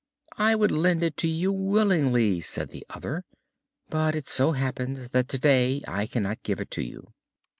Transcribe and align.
"I 0.39 0.55
would 0.55 0.71
lend 0.71 1.03
it 1.03 1.15
to 1.17 1.27
you 1.27 1.51
willingly," 1.53 2.41
said 2.41 2.69
the 2.71 2.83
other, 2.89 3.23
"but 3.87 4.15
it 4.15 4.25
so 4.25 4.53
happens 4.53 5.09
that 5.09 5.29
today 5.29 5.83
I 5.87 6.07
cannot 6.07 6.41
give 6.41 6.59
it 6.59 6.71
to 6.71 6.83
you." 6.83 7.13